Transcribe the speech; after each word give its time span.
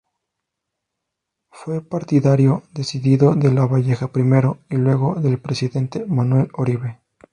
Fue 1.51 1.83
partidario 1.83 2.63
decidido 2.73 3.35
de 3.35 3.51
Lavalleja, 3.53 4.11
primero, 4.11 4.57
y 4.67 4.77
luego 4.77 5.13
del 5.13 5.37
presidente 5.37 6.05
Manuel 6.07 6.49
Oribe. 6.53 6.97